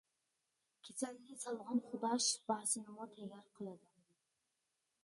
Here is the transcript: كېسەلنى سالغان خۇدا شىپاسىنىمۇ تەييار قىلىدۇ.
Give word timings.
كېسەلنى 0.87 1.37
سالغان 1.43 1.83
خۇدا 1.91 2.11
شىپاسىنىمۇ 2.29 3.09
تەييار 3.15 3.47
قىلىدۇ. 3.61 3.95